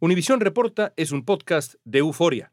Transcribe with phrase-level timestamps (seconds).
[0.00, 2.52] Univisión Reporta es un podcast de euforia.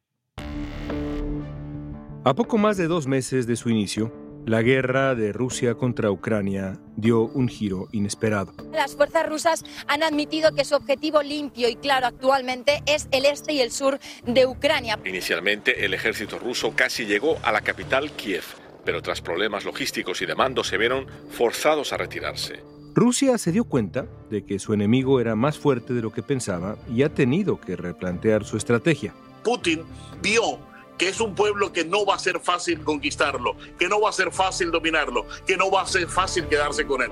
[2.23, 4.11] A poco más de dos meses de su inicio,
[4.47, 8.51] la guerra de Rusia contra Ucrania dio un giro inesperado.
[8.71, 13.53] Las fuerzas rusas han admitido que su objetivo limpio y claro actualmente es el este
[13.53, 14.97] y el sur de Ucrania.
[15.05, 18.45] Inicialmente, el ejército ruso casi llegó a la capital Kiev,
[18.83, 22.74] pero tras problemas logísticos y de mando se vieron forzados a retirarse.
[22.95, 26.77] Rusia se dio cuenta de que su enemigo era más fuerte de lo que pensaba
[26.89, 29.13] y ha tenido que replantear su estrategia.
[29.43, 29.81] Putin
[30.21, 30.59] vio
[30.97, 34.13] que es un pueblo que no va a ser fácil conquistarlo, que no va a
[34.13, 37.11] ser fácil dominarlo, que no va a ser fácil quedarse con él.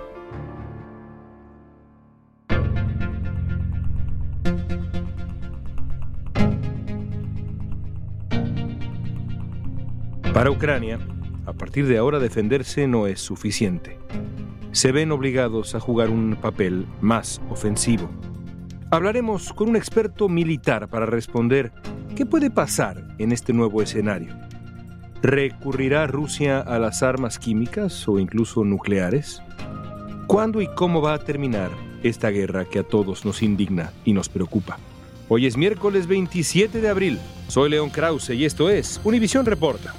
[10.33, 10.97] Para Ucrania,
[11.45, 13.99] a partir de ahora defenderse no es suficiente.
[14.73, 18.09] Se ven obligados a jugar un papel más ofensivo.
[18.89, 21.71] Hablaremos con un experto militar para responder
[22.15, 24.35] qué puede pasar en este nuevo escenario.
[25.21, 29.43] ¿Recurrirá Rusia a las armas químicas o incluso nucleares?
[30.25, 31.69] ¿Cuándo y cómo va a terminar
[32.01, 34.79] esta guerra que a todos nos indigna y nos preocupa?
[35.29, 37.19] Hoy es miércoles 27 de abril.
[37.47, 39.93] Soy León Krause y esto es Univisión Reporta.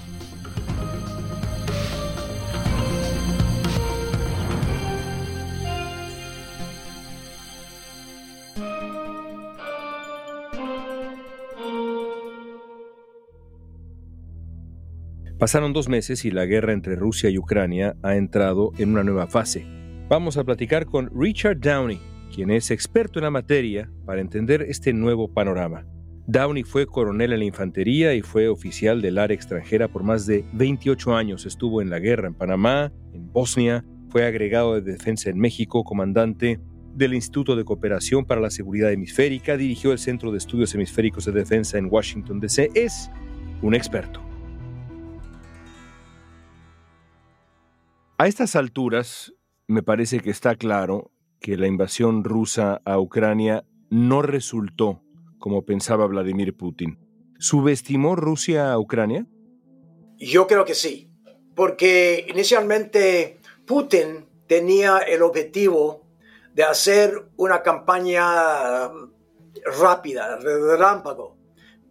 [15.45, 19.27] Pasaron dos meses y la guerra entre Rusia y Ucrania ha entrado en una nueva
[19.27, 19.67] fase.
[20.09, 22.01] Vamos a platicar con Richard Downey,
[22.35, 25.85] quien es experto en la materia, para entender este nuevo panorama.
[26.27, 30.47] Downey fue coronel en la infantería y fue oficial del área extranjera por más de
[30.55, 31.45] 28 años.
[31.45, 36.59] Estuvo en la guerra en Panamá, en Bosnia, fue agregado de defensa en México, comandante
[36.95, 41.33] del Instituto de Cooperación para la Seguridad Hemisférica, dirigió el Centro de Estudios Hemisféricos de
[41.33, 42.71] Defensa en Washington, D.C.
[42.75, 43.11] Es
[43.61, 44.25] un experto.
[48.25, 49.35] A estas alturas,
[49.67, 51.11] me parece que está claro
[51.43, 55.03] que la invasión rusa a Ucrania no resultó
[55.39, 56.99] como pensaba Vladimir Putin.
[57.39, 59.27] ¿Subestimó Rusia a Ucrania?
[60.17, 61.11] Yo creo que sí,
[61.55, 66.07] porque inicialmente Putin tenía el objetivo
[66.55, 68.89] de hacer una campaña
[69.79, 70.79] rápida, de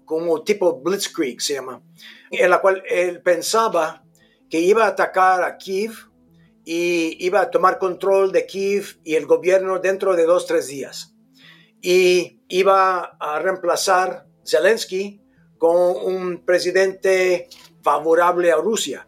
[0.04, 1.84] como tipo Blitzkrieg se llama,
[2.32, 4.04] en la cual él pensaba
[4.50, 6.12] que iba a atacar a Kiev
[6.66, 11.14] y iba a tomar control de Kiev y el gobierno dentro de dos, tres días.
[11.82, 15.22] Y iba a reemplazar Zelensky
[15.58, 17.50] con un presidente
[17.82, 19.08] favorable a Rusia.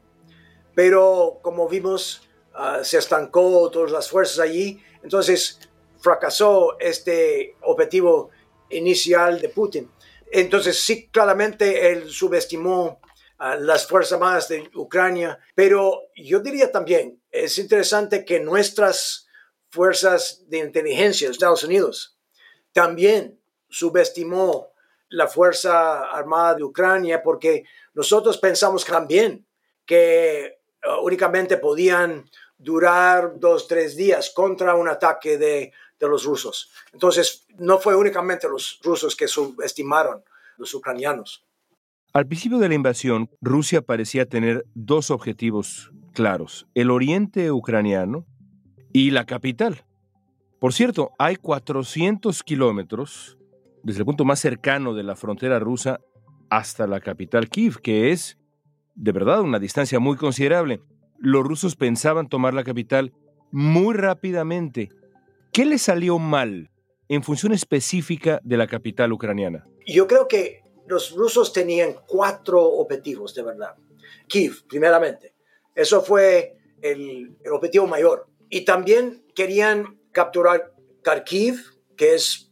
[0.74, 5.60] Pero como vimos, ah, se estancó todas las fuerzas allí, entonces
[6.00, 8.30] fracasó este objetivo
[8.70, 9.90] inicial de Putin.
[10.32, 13.00] Entonces sí, claramente él subestimó
[13.38, 19.28] a las Fuerzas Armadas de Ucrania, pero yo diría también, es interesante que nuestras
[19.70, 22.18] fuerzas de inteligencia de Estados Unidos
[22.72, 24.72] también subestimó
[25.10, 29.46] la Fuerza Armada de Ucrania porque nosotros pensamos también
[29.86, 36.72] que uh, únicamente podían durar dos, tres días contra un ataque de, de los rusos.
[36.94, 40.24] Entonces, no fue únicamente los rusos que subestimaron
[40.58, 41.46] los ucranianos.
[42.14, 48.26] Al principio de la invasión, Rusia parecía tener dos objetivos claros, el oriente ucraniano
[48.92, 49.86] y la capital.
[50.60, 53.38] Por cierto, hay 400 kilómetros
[53.84, 56.00] desde el punto más cercano de la frontera rusa
[56.50, 58.40] hasta la capital Kiev, que es
[58.96, 60.82] de verdad una distancia muy considerable.
[61.20, 63.14] Los rusos pensaban tomar la capital
[63.52, 64.90] muy rápidamente.
[65.54, 66.72] ¿Qué les salió mal
[67.10, 69.68] en función específica de la capital ucraniana?
[69.86, 73.76] Yo creo que los rusos tenían cuatro objetivos de verdad.
[74.28, 75.35] Kiev, primeramente.
[75.76, 78.28] Eso fue el, objetivo mayor.
[78.50, 80.74] Y también querían capturar
[81.04, 81.62] Kharkiv,
[81.96, 82.52] que es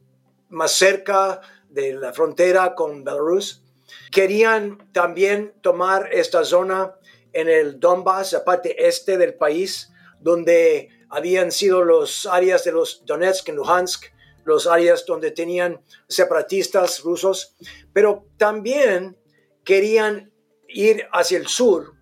[0.49, 3.63] más cerca de la frontera con Belarus.
[4.11, 6.95] Querían también tomar esta zona
[7.31, 13.05] en el Donbass, la parte este del país, donde habían sido los áreas de los
[13.05, 14.13] Donetsk y Luhansk
[14.45, 17.55] los áreas donde tenían separatistas rusos,
[17.93, 19.17] pero también
[19.63, 20.31] querían
[20.67, 21.92] ir hacia el sur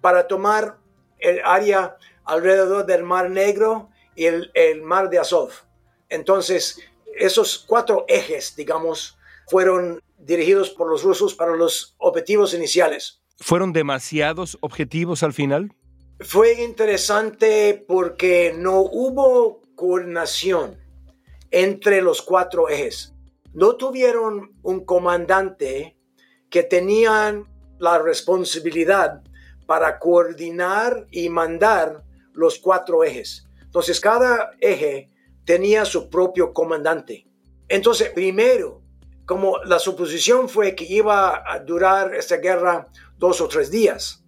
[0.00, 0.78] para tomar
[1.18, 5.50] el área alrededor del Mar Negro y el, el Mar de Azov.
[6.08, 6.80] Entonces,
[7.18, 9.18] esos cuatro ejes, digamos,
[9.48, 13.22] fueron dirigidos por los rusos para los objetivos iniciales.
[13.38, 15.74] ¿Fueron demasiados objetivos al final?
[16.20, 20.78] Fue interesante porque no hubo coordinación
[21.50, 23.14] entre los cuatro ejes.
[23.54, 25.96] No tuvieron un comandante
[26.50, 27.48] que tenían
[27.78, 29.22] la responsabilidad
[29.70, 32.02] para coordinar y mandar
[32.32, 33.46] los cuatro ejes.
[33.62, 35.12] Entonces cada eje
[35.44, 37.28] tenía su propio comandante.
[37.68, 38.82] Entonces, primero,
[39.24, 44.24] como la suposición fue que iba a durar esta guerra dos o tres días,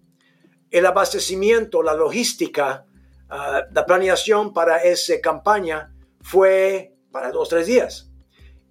[0.71, 2.85] el abastecimiento, la logística,
[3.27, 8.09] ah, la planeación para esa campaña fue para dos o tres días.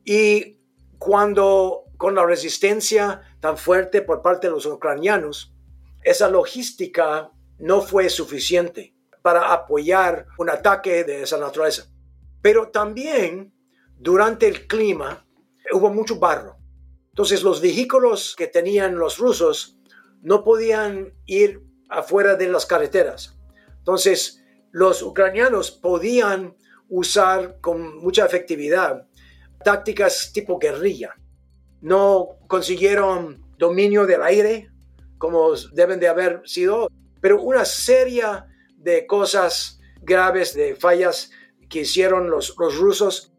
[0.07, 0.59] Y
[0.97, 5.52] cuando con la resistencia tan fuerte por parte de los ucranianos,
[6.03, 11.87] esa logística no fue suficiente para apoyar un ataque de esa naturaleza.
[12.41, 13.55] Pero también
[13.97, 15.27] durante el clima
[15.73, 16.57] hubo mucho barro.
[17.11, 19.79] Entonces los vehículos que tenían los rusos
[20.23, 23.39] no podían ir afuera de las carreteras.
[23.79, 26.57] Entonces los ucranianos podían
[26.89, 29.07] usar con mucha efectividad
[29.63, 31.15] tácticas tipo guerrilla.
[31.81, 34.72] No consiguieron dominio del aire
[35.23, 36.91] como deben de haber sido,
[37.21, 38.25] pero una serie
[38.77, 41.31] de cosas graves, de fallas
[41.71, 43.33] que hicieron los, los rusos,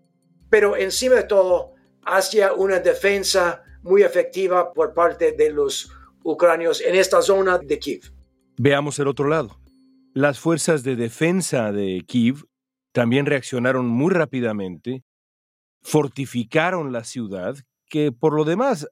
[0.50, 1.74] pero encima de todo
[2.06, 5.92] hacia una defensa muy efectiva por parte de los
[6.24, 8.14] ucranios en esta zona de Kiev.
[8.56, 9.60] Veamos el otro lado.
[10.14, 12.46] Las fuerzas de defensa de Kiev
[12.94, 15.04] también reaccionaron muy rápidamente,
[15.82, 17.58] fortificaron la ciudad,
[17.90, 18.88] que por lo demás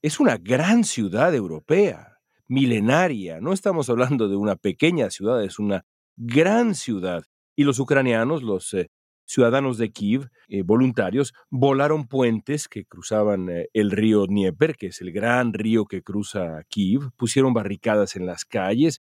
[0.00, 2.15] es una gran ciudad europea,
[2.48, 3.40] milenaria.
[3.40, 5.84] No estamos hablando de una pequeña ciudad, es una
[6.16, 7.24] gran ciudad
[7.56, 8.90] y los ucranianos, los eh,
[9.26, 15.00] ciudadanos de Kiev, eh, voluntarios, volaron puentes que cruzaban eh, el río Dnieper, que es
[15.00, 19.00] el gran río que cruza Kiev, pusieron barricadas en las calles.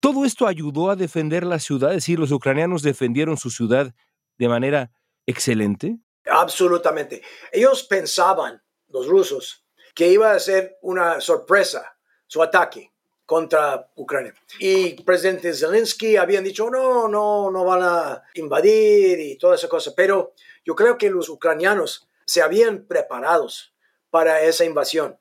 [0.00, 3.94] Todo esto ayudó a defender la ciudad, es decir, los ucranianos defendieron su ciudad
[4.38, 4.90] de manera
[5.26, 5.98] excelente.
[6.26, 7.22] Absolutamente.
[7.52, 9.64] Ellos pensaban, los rusos,
[9.94, 11.95] que iba a ser una sorpresa
[12.26, 12.92] su ataque
[13.24, 14.34] contra Ucrania.
[14.58, 19.92] Y presidente Zelensky habían dicho, no, no, no van a invadir y toda esa cosa.
[19.96, 20.32] Pero
[20.64, 23.74] yo creo que los ucranianos se habían preparados
[24.10, 25.18] para esa invasión.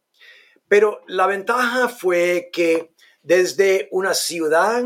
[0.68, 4.84] Pero la ventaja fue que desde una ciudad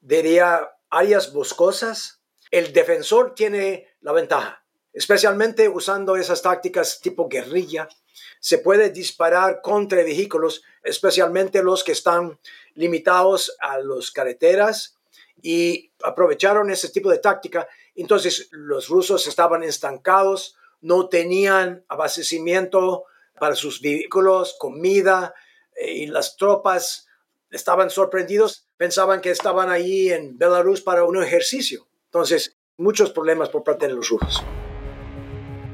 [0.00, 0.42] de
[0.90, 2.20] áreas boscosas,
[2.50, 7.88] el defensor tiene la ventaja, especialmente usando esas tácticas tipo guerrilla.
[8.40, 12.38] Se puede disparar contra vehículos, especialmente los que están
[12.74, 14.96] limitados a las carreteras
[15.42, 17.68] y aprovecharon ese tipo de táctica.
[17.94, 23.04] Entonces los rusos estaban estancados, no tenían abastecimiento
[23.38, 25.34] para sus vehículos, comida,
[25.76, 27.08] eh, y las tropas
[27.50, 31.88] estaban sorprendidos, pensaban que estaban ahí en Belarus para un ejercicio.
[32.06, 34.42] Entonces, muchos problemas por parte de los rusos.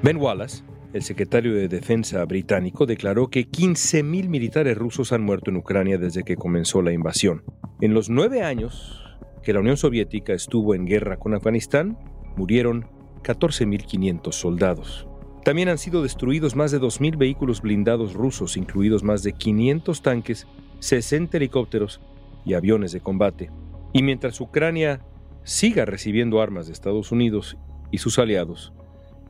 [0.02, 0.62] Ben Wallace
[0.96, 6.24] el secretario de Defensa británico declaró que 15.000 militares rusos han muerto en Ucrania desde
[6.24, 7.44] que comenzó la invasión.
[7.82, 9.02] En los nueve años
[9.42, 11.98] que la Unión Soviética estuvo en guerra con Afganistán,
[12.36, 12.88] murieron
[13.22, 15.06] 14.500 soldados.
[15.44, 20.46] También han sido destruidos más de 2.000 vehículos blindados rusos, incluidos más de 500 tanques,
[20.80, 22.00] 60 helicópteros
[22.44, 23.50] y aviones de combate.
[23.92, 25.02] Y mientras Ucrania
[25.44, 27.56] siga recibiendo armas de Estados Unidos
[27.92, 28.72] y sus aliados,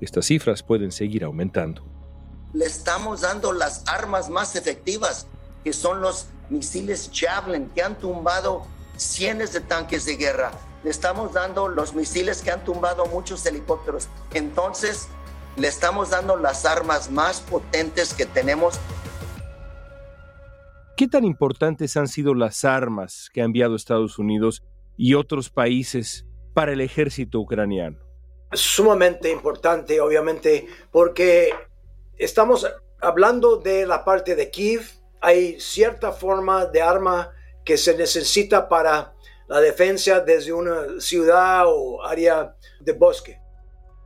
[0.00, 1.84] estas cifras pueden seguir aumentando.
[2.52, 5.26] Le estamos dando las armas más efectivas,
[5.64, 10.52] que son los misiles Javelin, que han tumbado cientos de tanques de guerra.
[10.84, 14.08] Le estamos dando los misiles que han tumbado muchos helicópteros.
[14.32, 15.08] Entonces,
[15.56, 18.78] le estamos dando las armas más potentes que tenemos.
[20.96, 24.62] ¿Qué tan importantes han sido las armas que ha enviado Estados Unidos
[24.96, 28.05] y otros países para el ejército ucraniano?
[28.52, 31.52] Sumamente importante, obviamente, porque
[32.16, 32.66] estamos
[33.00, 34.82] hablando de la parte de Kiev.
[35.20, 37.32] Hay cierta forma de arma
[37.64, 39.14] que se necesita para
[39.48, 43.40] la defensa desde una ciudad o área de bosque.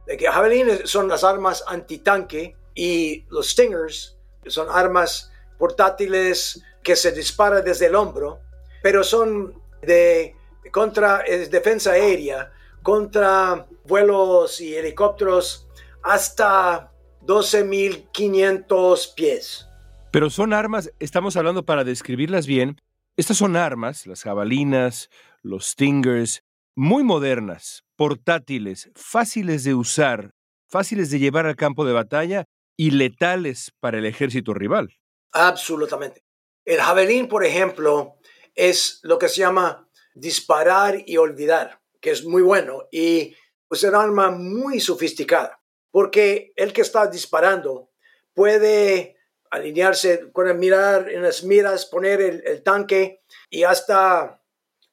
[0.07, 4.17] De que Javelin son las armas antitanque y los Stingers
[4.47, 8.41] son armas portátiles que se disparan desde el hombro,
[8.83, 10.35] pero son de
[10.73, 15.69] contra defensa aérea contra vuelos y helicópteros
[16.03, 19.67] hasta 12.500 pies.
[20.13, 22.81] Pero son armas, estamos hablando para describirlas bien,
[23.17, 25.11] estas son armas, las jabalinas,
[25.43, 26.43] los stingers,
[26.75, 30.33] muy modernas, portátiles, fáciles de usar,
[30.69, 32.47] fáciles de llevar al campo de batalla
[32.77, 34.97] y letales para el ejército rival.
[35.33, 36.25] Absolutamente.
[36.65, 38.15] El javelín, por ejemplo,
[38.55, 43.37] es lo que se llama disparar y olvidar, que es muy bueno y
[43.71, 47.91] es un arma muy sofisticada, porque el que está disparando
[48.35, 49.17] puede
[49.51, 54.43] alinearse el mirar en las miras, poner el, el tanque y hasta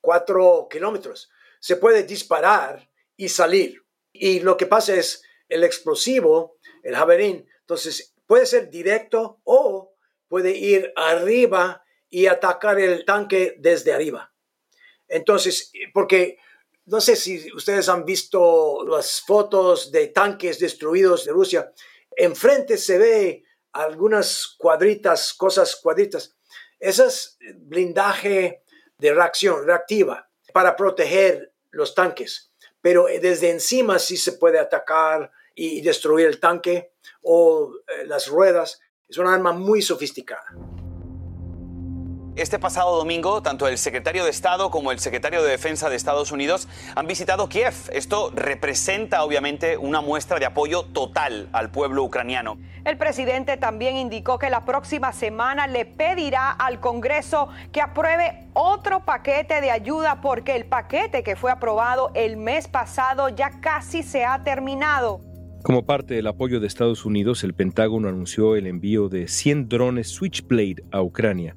[0.02, 1.30] cuatro kilómetros.
[1.60, 3.84] Se puede disparar y salir.
[4.12, 9.94] Y lo que pasa es el explosivo, el javelín, entonces puede ser directo o
[10.28, 14.34] puede ir arriba y atacar el tanque desde arriba.
[15.08, 16.38] Entonces, porque
[16.88, 21.72] no sé si ustedes han visto las fotos de tanques destruidos de Rusia,
[22.16, 26.38] enfrente se ve algunas cuadritas, cosas cuadritas.
[26.80, 28.64] Esas blindaje
[28.98, 32.52] de reacción reactiva para proteger los tanques,
[32.82, 38.80] pero desde encima sí se puede atacar y destruir el tanque o eh, las ruedas.
[39.10, 40.46] Es un arma muy sofisticada.
[42.38, 46.32] Este pasado domingo, tanto el secretario de Estado como el secretario de Defensa de Estados
[46.32, 47.74] Unidos han visitado Kiev.
[47.92, 52.60] Esto representa obviamente una muestra de apoyo total al pueblo ucraniano.
[52.86, 59.04] El presidente también indicó que la próxima semana le pedirá al Congreso que apruebe otro
[59.04, 64.26] paquete de ayuda porque el paquete que fue aprobado el mes pasado ya casi se
[64.26, 65.22] ha terminado.
[65.64, 70.10] Como parte del apoyo de Estados Unidos, el Pentágono anunció el envío de 100 drones
[70.10, 71.56] Switchblade a Ucrania.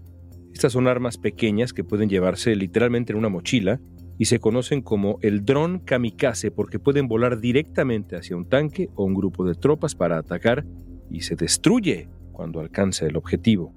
[0.61, 3.81] Estas son armas pequeñas que pueden llevarse literalmente en una mochila
[4.19, 9.05] y se conocen como el dron kamikaze porque pueden volar directamente hacia un tanque o
[9.05, 10.67] un grupo de tropas para atacar
[11.09, 13.73] y se destruye cuando alcanza el objetivo.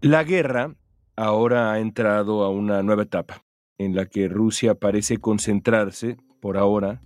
[0.00, 0.74] La guerra
[1.14, 3.44] ahora ha entrado a una nueva etapa
[3.78, 7.02] en la que Rusia parece concentrarse, por ahora,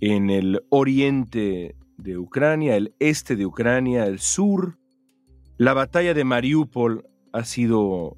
[0.00, 4.79] en el oriente de Ucrania, el este de Ucrania, el sur
[5.60, 8.16] la batalla de Mariupol ha sido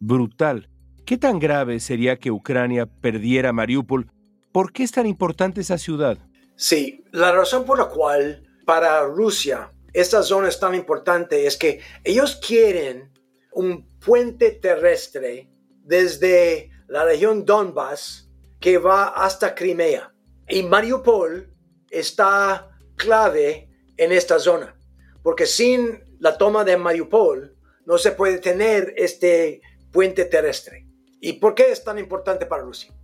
[0.00, 0.68] brutal.
[1.06, 4.10] ¿Qué tan grave sería que Ucrania perdiera Mariupol?
[4.50, 6.18] ¿Por qué es tan importante esa ciudad?
[6.56, 11.80] Sí, la razón por la cual para Rusia esta zona es tan importante es que
[12.02, 13.12] ellos quieren
[13.52, 15.48] un puente terrestre
[15.84, 20.12] desde la región Donbass que va hasta Crimea.
[20.48, 21.54] Y Mariupol
[21.88, 24.76] está clave en esta zona,
[25.22, 27.56] porque sin la toma de Mariupol,
[27.86, 30.86] no se puede tener este puente terrestre.
[31.20, 32.94] ¿Y por qué es tan importante para Rusia?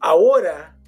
[0.00, 0.78] Ahora,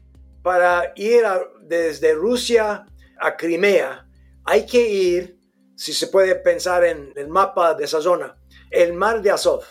[0.42, 1.24] para ir
[1.62, 2.86] desde Rusia
[3.18, 4.06] a Crimea,
[4.44, 5.38] hay que ir,
[5.76, 8.36] si se puede pensar en el mapa de esa zona,
[8.70, 9.62] el mar de Azov.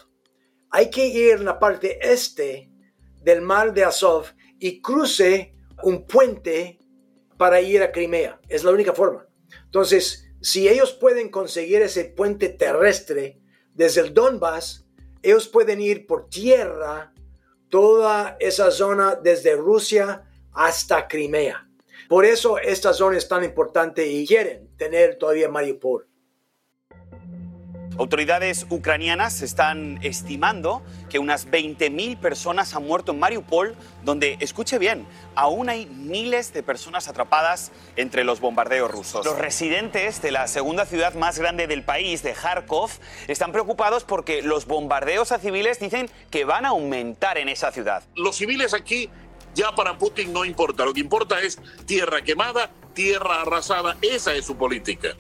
[0.72, 2.70] Hay que ir en la parte este
[3.22, 4.26] del mar de Azov
[4.60, 6.80] y cruce un puente
[7.38, 8.40] para ir a Crimea.
[8.48, 9.26] Es la única forma.
[9.66, 13.40] Entonces, si ellos pueden conseguir ese puente terrestre
[13.74, 14.86] desde el Donbass,
[15.22, 17.14] ellos pueden ir por tierra
[17.70, 21.70] toda esa zona desde Rusia hasta Crimea.
[22.08, 26.09] Por eso esta zona es tan importante y quieren tener todavía Mariupol.
[28.00, 33.76] Autoridades ucranianas están estimando que unas 20.000 personas han muerto en Mariupol,
[34.06, 39.26] donde, escuche bien, aún hay miles de personas atrapadas entre los bombardeos rusos.
[39.26, 42.90] Los residentes de la segunda ciudad más grande del país, de Kharkov,
[43.28, 48.04] están preocupados porque los bombardeos a civiles dicen que van a aumentar en esa ciudad.
[48.16, 49.10] Los civiles aquí
[49.56, 54.46] ya para Putin no importa, lo que importa es tierra quemada, tierra arrasada, esa es
[54.46, 55.18] su política.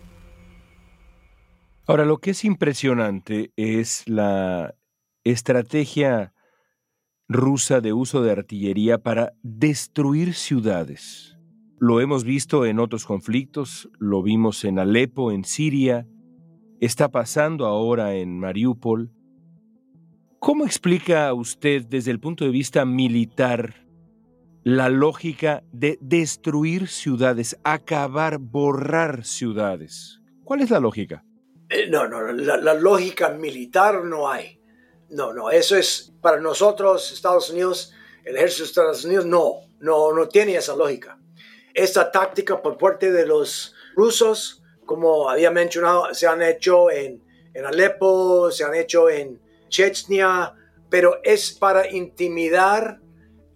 [1.89, 4.75] Ahora, lo que es impresionante es la
[5.23, 6.35] estrategia
[7.27, 11.35] rusa de uso de artillería para destruir ciudades.
[11.79, 16.07] Lo hemos visto en otros conflictos, lo vimos en Alepo, en Siria,
[16.79, 19.11] está pasando ahora en Mariupol.
[20.37, 23.87] ¿Cómo explica usted desde el punto de vista militar
[24.61, 30.21] la lógica de destruir ciudades, acabar, borrar ciudades?
[30.43, 31.25] ¿Cuál es la lógica?
[31.69, 34.59] Eh, no, no, la, lógica militar no hay.
[35.09, 40.11] No, no, eso es para nosotros, Estados Unidos, el ejército de Estados Unidos, no, no,
[40.11, 41.19] no tiene esa lógica.
[41.73, 47.23] Esta táctica por parte de los rusos, como había mencionado, se han hecho en,
[47.53, 50.55] en Alepo, se han hecho en Chechnya,
[50.89, 52.99] pero es para intimidar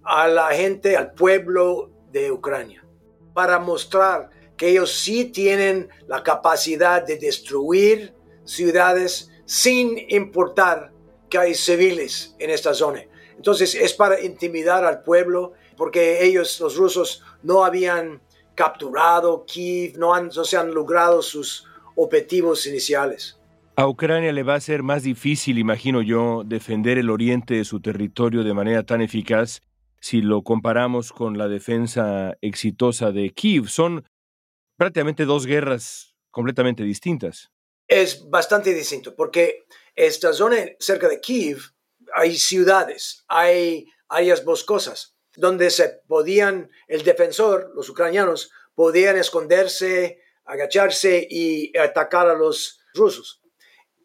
[0.04, 2.86] a la gente, al pueblo de Ucrania.
[3.34, 8.14] para mostrar que ellos sí tienen la capacidad de destruir
[8.46, 10.92] ciudades sin importar
[11.30, 13.04] que hay civiles en esta zona.
[13.36, 18.22] Entonces es para intimidar al pueblo porque ellos, los rusos, no habían
[18.56, 23.40] capturado Kiev, no, han, no se han logrado sus objetivos iniciales.
[23.76, 27.82] A Ucrania le va a ser más difícil, imagino yo, defender el oriente de su
[27.82, 29.62] territorio de manera tan eficaz
[30.00, 33.70] si lo comparamos con la defensa exitosa de Kiev.
[33.70, 34.04] Son
[34.78, 37.52] prácticamente dos guerras completamente distintas.
[37.88, 39.66] Es bastante distinto porque
[39.96, 41.60] esta zona cerca de Kiev
[42.16, 51.28] hay ciudades, hay áreas boscosas donde se podían, el defensor, los ucranianos, podían esconderse, agacharse
[51.30, 53.42] y atacar a los rusos.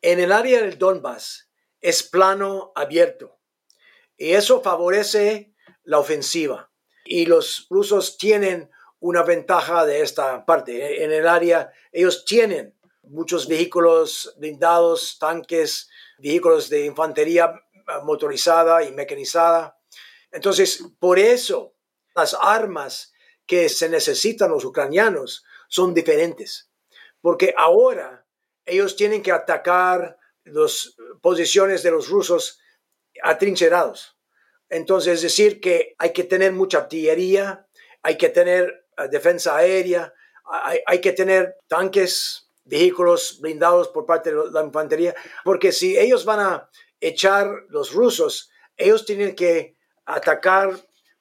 [0.01, 3.39] En el área del Donbass es plano abierto
[4.17, 6.71] y eso favorece la ofensiva.
[7.05, 11.05] Y los rusos tienen una ventaja de esta parte.
[11.05, 15.89] En el área ellos tienen muchos vehículos blindados, tanques,
[16.19, 17.53] vehículos de infantería
[18.05, 19.79] motorizada y mecanizada.
[20.31, 21.75] Entonces, por eso
[22.15, 23.13] las armas
[23.47, 26.71] que se necesitan los ucranianos son diferentes,
[27.21, 28.27] porque ahora
[28.67, 32.61] ellos tienen que atacar las posiciones de los rusos
[33.23, 34.17] atrincherados.
[34.69, 37.67] Entonces, es decir, que hay que tener mucha artillería,
[38.03, 40.13] hay que tener eh, defensa aérea,
[40.87, 45.15] hay, que tener tanques, vehículos blindados por parte de la infantería,
[45.45, 50.71] porque si ellos van a echar los rusos, ellos tienen que atacar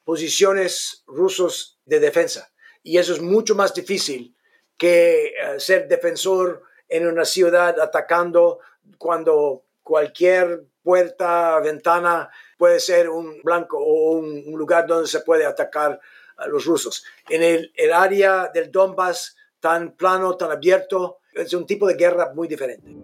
[0.03, 2.51] posiciones rusos de defensa.
[2.83, 4.35] Y eso es mucho más difícil
[4.77, 8.59] que eh, ser defensor en una ciudad atacando
[8.97, 15.99] cuando cualquier puerta, ventana puede ser un blanco o un, lugar donde se puede atacar
[16.45, 17.03] los rusos.
[17.29, 22.47] En el, área del Donbass, tan plano, tan abierto, es un tipo de guerra muy
[22.47, 22.95] diferente.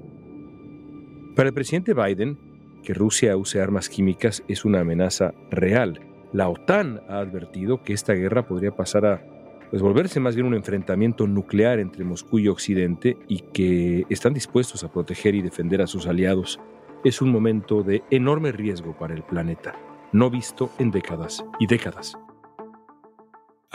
[1.36, 6.00] Para el presidente Biden, que Rusia use armas químicas es una amenaza real.
[6.32, 9.34] La OTAN ha advertido que esta guerra podría pasar a
[9.74, 14.84] pues volverse más bien un enfrentamiento nuclear entre Moscú y Occidente y que están dispuestos
[14.84, 16.60] a proteger y defender a sus aliados.
[17.04, 19.74] Es un momento de enorme riesgo para el planeta,
[20.12, 22.16] no visto en décadas y décadas.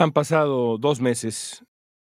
[0.01, 1.65] Han pasado dos meses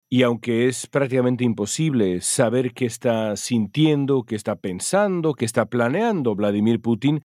[0.10, 6.36] y aunque es prácticamente imposible saber qué está sintiendo, qué está pensando, qué está planeando
[6.36, 7.22] Vladimir Putin,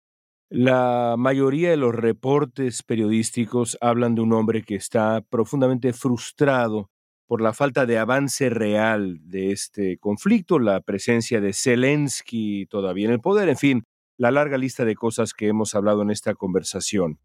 [0.51, 6.91] la mayoría de los reportes periodísticos hablan de un hombre que está profundamente frustrado
[7.25, 13.13] por la falta de avance real de este conflicto, la presencia de Zelensky todavía en
[13.13, 13.83] el poder, en fin,
[14.15, 17.17] la larga lista de cosas que hemos hablado en esta conversación.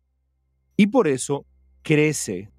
[0.79, 1.45] Y por eso
[1.83, 2.56] crece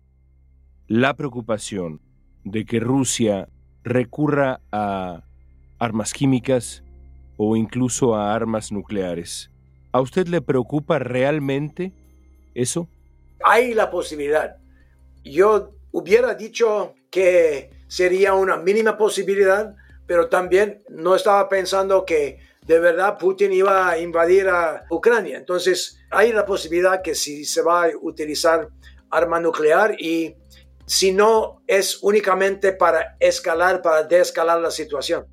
[0.88, 2.02] la preocupación
[2.44, 3.50] de que Rusia
[3.84, 5.24] recurra a
[5.80, 6.84] armas químicas
[7.38, 9.52] o incluso a armas nucleares.
[9.92, 11.94] ¿A usted le preocupa realmente
[12.56, 12.90] eso?
[13.44, 14.58] Hay la posibilidad.
[15.24, 22.80] Yo hubiera dicho que sería una mínima posibilidad, pero también no estaba pensando que de
[22.80, 25.38] verdad Putin iba a invadir a Ucrania.
[25.38, 28.70] Entonces hay la posibilidad que si se va a utilizar
[29.10, 30.36] arma nuclear y
[30.88, 35.28] si no es únicamente para escalar, para descalar la situación.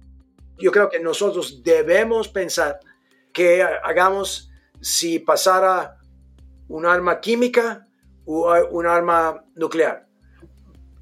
[0.59, 2.81] Yo creo que nosotros debemos pensar
[3.33, 5.97] que hagamos si pasara
[6.69, 7.87] un arma química
[8.27, 10.09] o un arma nuclear.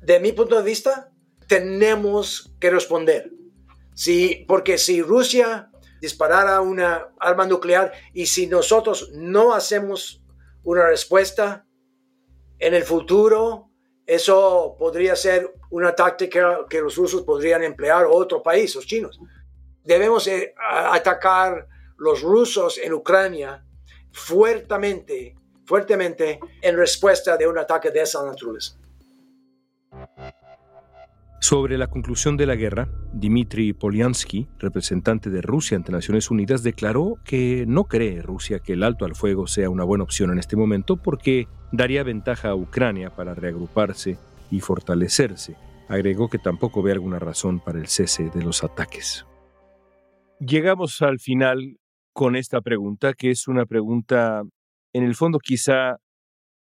[0.02, 1.10] De mi punto de vista,
[1.48, 3.30] tenemos que responder.
[3.94, 10.22] Sí, porque si Rusia disparara una arma nuclear y si nosotros no hacemos
[10.62, 11.66] una respuesta
[12.58, 13.71] en el futuro,
[14.06, 19.20] eso podría ser una táctica que los rusos podrían emplear otro país, los chinos.
[19.84, 21.66] Debemos eh, atacar
[21.98, 23.64] los rusos en Ucrania
[24.12, 28.76] fuertemente, fuertemente en respuesta de un ataque de esa naturaleza.
[31.42, 37.16] Sobre la conclusión de la guerra, Dmitry Polyansky, representante de Rusia ante Naciones Unidas, declaró
[37.24, 40.54] que no cree Rusia que el alto al fuego sea una buena opción en este
[40.54, 44.18] momento porque daría ventaja a Ucrania para reagruparse
[44.52, 45.56] y fortalecerse.
[45.88, 49.26] Agregó que tampoco ve alguna razón para el cese de los ataques.
[50.38, 51.80] Llegamos al final
[52.12, 54.44] con esta pregunta, que es una pregunta
[54.92, 55.96] en el fondo quizá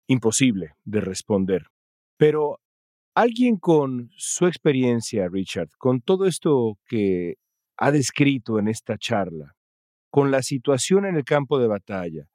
[0.05, 1.63] imposible de responder.
[2.17, 2.59] Pero
[3.17, 7.37] alguien con su experiencia, Richard, con todo esto que
[7.75, 9.55] ha descrito en esta charla,
[10.11, 12.29] con la situación en el campo de batalla,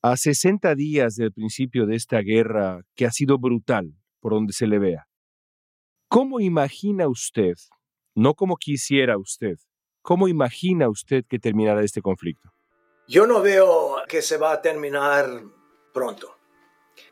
[0.00, 4.68] a 60 días del principio de esta guerra que ha sido brutal por donde se
[4.68, 5.08] le vea,
[6.08, 7.54] ¿Cómo imagina usted,
[8.14, 9.56] no como quisiera usted,
[10.02, 12.50] cómo imagina usted que terminará este conflicto?
[13.08, 15.42] Yo no veo que se va a terminar
[15.92, 16.36] pronto.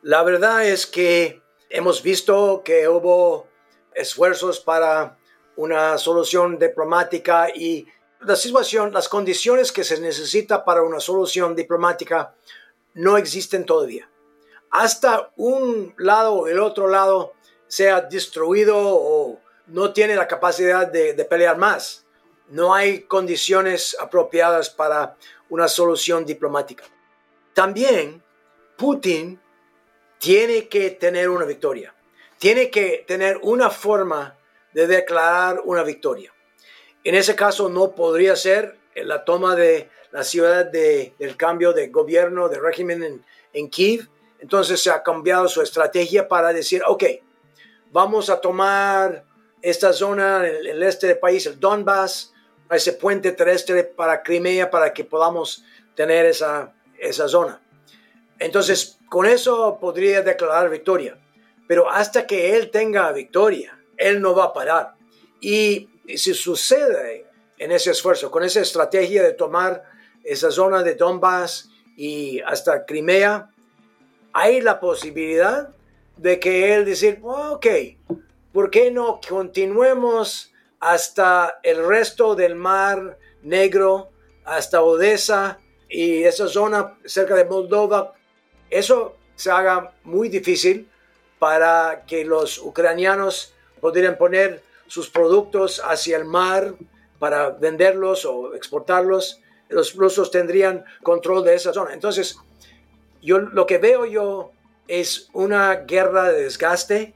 [0.03, 3.47] La verdad es que hemos visto que hubo
[3.95, 5.17] esfuerzos para
[5.57, 7.87] una solución diplomática y
[8.21, 12.35] la situación, las condiciones que se necesita para una solución diplomática
[12.95, 14.11] no existen todavía.
[14.71, 17.33] Hasta un lado o el otro lado
[17.67, 22.05] sea destruido o no tiene la capacidad de, de pelear más.
[22.49, 25.17] No hay condiciones apropiadas para
[25.49, 26.85] una solución diplomática.
[27.55, 28.23] También
[28.77, 29.41] Putin
[30.21, 31.95] tiene que tener una victoria.
[32.39, 34.37] Tiene que tener una forma
[34.75, 36.33] de declarar una victoria.
[37.03, 41.89] En ese caso no podría ser la toma de la ciudad de, del cambio de
[41.89, 44.09] gobierno, de régimen en, Kiev.
[44.41, 47.05] Entonces se ha cambiado su estrategia para decir, ok,
[47.91, 49.25] vamos a tomar
[49.63, 52.35] esta zona, el, el este del país, el Donbass,
[52.71, 57.61] ese puente terrestre para Crimea para que podamos tener esa, esa zona.
[58.41, 61.17] Entonces, con eso podría declarar victoria.
[61.69, 64.95] Pero hasta que él tenga victoria, él no va a parar.
[65.41, 67.27] Y si sucede
[67.59, 69.85] en ese esfuerzo, con esa estrategia de tomar
[70.25, 73.51] esa zona de Donbass y hasta Crimea,
[74.33, 75.69] hay la posibilidad
[76.17, 77.67] de que él decir, ok,
[78.53, 84.11] ¿por qué no continuemos hasta el resto del mar Negro,
[84.45, 88.15] hasta Odessa y esa zona cerca de Moldova?
[88.71, 90.89] Eso se haga muy difícil
[91.39, 96.75] para que los ucranianos pudieran poner sus productos hacia el mar
[97.19, 99.41] para venderlos o exportarlos.
[99.69, 101.95] Los rusos tendrían control de esa zona.
[101.95, 102.37] Entonces,
[103.23, 104.53] yo lo que veo yo
[104.89, 107.15] es una guerra de desgaste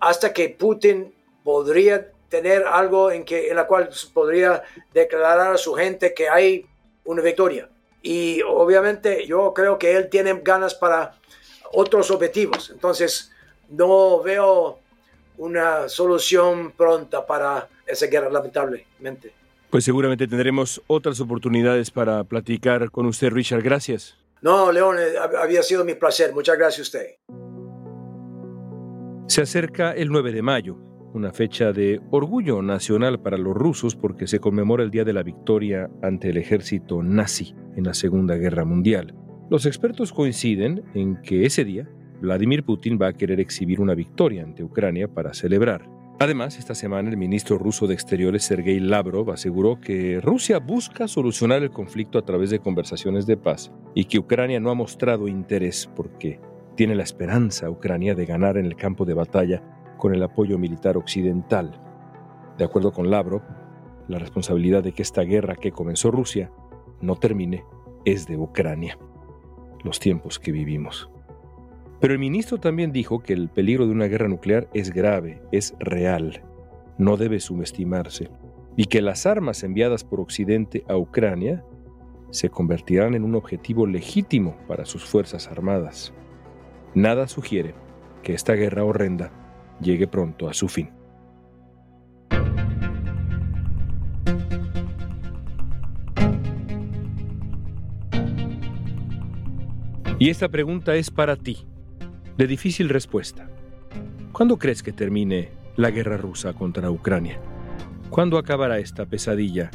[0.00, 4.62] hasta que Putin podría tener algo en, que, en la cual podría
[4.92, 6.66] declarar a su gente que hay
[7.04, 7.68] una victoria.
[8.04, 11.14] Y obviamente yo creo que él tiene ganas para
[11.72, 12.68] otros objetivos.
[12.70, 13.32] Entonces
[13.70, 14.78] no veo
[15.38, 19.32] una solución pronta para esa guerra, lamentablemente.
[19.70, 23.62] Pues seguramente tendremos otras oportunidades para platicar con usted, Richard.
[23.62, 24.18] Gracias.
[24.42, 26.34] No, León, eh, había sido mi placer.
[26.34, 27.06] Muchas gracias a usted.
[29.28, 30.76] Se acerca el 9 de mayo,
[31.14, 35.22] una fecha de orgullo nacional para los rusos porque se conmemora el día de la
[35.22, 39.14] victoria ante el ejército nazi en la Segunda Guerra Mundial.
[39.48, 41.88] Los expertos coinciden en que ese día
[42.20, 45.88] Vladimir Putin va a querer exhibir una victoria ante Ucrania para celebrar.
[46.18, 51.62] Además, esta semana el ministro ruso de Exteriores Sergei Lavrov aseguró que Rusia busca solucionar
[51.62, 55.88] el conflicto a través de conversaciones de paz y que Ucrania no ha mostrado interés
[55.94, 56.40] porque
[56.76, 59.62] tiene la esperanza Ucrania de ganar en el campo de batalla
[60.04, 61.80] con el apoyo militar occidental.
[62.58, 63.40] De acuerdo con Lavrov,
[64.06, 66.52] la responsabilidad de que esta guerra que comenzó Rusia
[67.00, 67.64] no termine
[68.04, 68.98] es de Ucrania.
[69.82, 71.08] Los tiempos que vivimos.
[72.00, 75.74] Pero el ministro también dijo que el peligro de una guerra nuclear es grave, es
[75.78, 76.42] real,
[76.98, 78.28] no debe subestimarse,
[78.76, 81.64] y que las armas enviadas por Occidente a Ucrania
[82.28, 86.12] se convertirán en un objetivo legítimo para sus Fuerzas Armadas.
[86.94, 87.74] Nada sugiere
[88.22, 89.43] que esta guerra horrenda
[89.80, 90.90] llegue pronto a su fin.
[100.18, 101.66] Y esta pregunta es para ti
[102.38, 103.48] de difícil respuesta.
[104.32, 107.38] ¿Cuándo crees que termine la guerra rusa contra Ucrania?
[108.10, 109.70] ¿Cuándo acabará esta pesadilla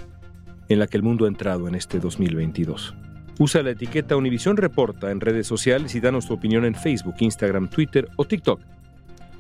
[0.70, 2.96] en la que el mundo ha entrado en este 2022?
[3.38, 7.70] Usa la etiqueta Univisión Reporta en redes sociales y danos tu opinión en Facebook, Instagram,
[7.70, 8.60] Twitter o TikTok.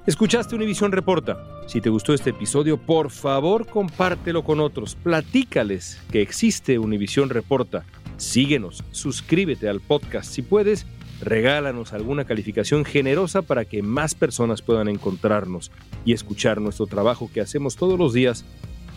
[0.09, 1.37] ¿Escuchaste Univisión Reporta?
[1.67, 4.95] Si te gustó este episodio, por favor compártelo con otros.
[4.95, 7.85] Platícales que existe Univisión Reporta.
[8.17, 10.87] Síguenos, suscríbete al podcast si puedes
[11.21, 15.69] regálanos alguna calificación generosa para que más personas puedan encontrarnos
[16.05, 18.45] y escuchar nuestro trabajo que hacemos todos los días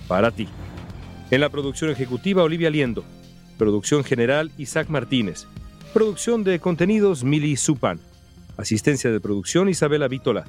[0.09, 0.49] para ti.
[1.31, 3.05] En la producción ejecutiva, Olivia Liendo.
[3.59, 5.47] Producción general, Isaac Martínez.
[5.93, 8.01] Producción de contenidos, Mili Supan.
[8.57, 10.47] Asistencia de producción, Isabela Vítola.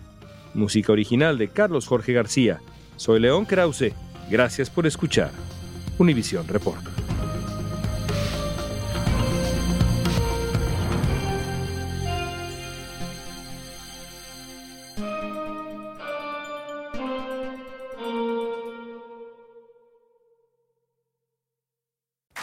[0.53, 2.61] Música original de Carlos Jorge García.
[2.95, 3.93] Soy León Krause.
[4.29, 5.31] Gracias por escuchar.
[5.97, 7.02] Univisión Report.